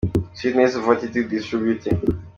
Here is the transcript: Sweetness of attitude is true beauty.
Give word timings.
Sweetness 0.33 0.73
of 0.77 0.85
attitude 0.89 1.31
is 1.31 1.45
true 1.45 1.75
beauty. 1.77 1.91